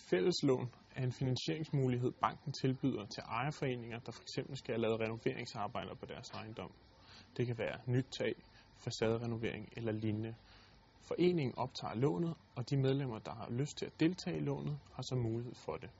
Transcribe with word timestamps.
fælleslån 0.00 0.70
er 0.94 1.02
en 1.02 1.12
finansieringsmulighed, 1.12 2.12
banken 2.12 2.52
tilbyder 2.52 3.06
til 3.06 3.22
ejerforeninger, 3.26 3.98
der 3.98 4.12
f.eks. 4.12 4.38
skal 4.54 4.74
have 4.74 4.80
lavet 4.80 5.00
renoveringsarbejder 5.00 5.94
på 5.94 6.06
deres 6.06 6.30
ejendom. 6.30 6.72
Det 7.36 7.46
kan 7.46 7.58
være 7.58 7.78
nyt 7.86 8.06
tag, 8.10 8.34
facaderenovering 8.76 9.68
eller 9.76 9.92
lignende. 9.92 10.34
Foreningen 11.00 11.58
optager 11.58 11.94
lånet, 11.94 12.34
og 12.54 12.70
de 12.70 12.76
medlemmer, 12.76 13.18
der 13.18 13.34
har 13.34 13.50
lyst 13.50 13.78
til 13.78 13.86
at 13.86 14.00
deltage 14.00 14.36
i 14.36 14.40
lånet, 14.40 14.78
har 14.92 15.02
så 15.02 15.14
mulighed 15.14 15.54
for 15.54 15.76
det. 15.76 15.90